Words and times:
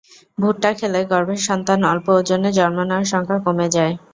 ভুট্টা 0.37 0.69
খেলে 0.79 0.99
গর্ভের 1.11 1.41
সন্তান 1.47 1.79
অল্প 1.91 2.05
ওজনে 2.17 2.49
জন্ম 2.57 2.77
নেওয়ার 2.83 3.09
শঙ্কা 3.11 3.37
কমে 3.45 3.67
যায়। 3.75 3.93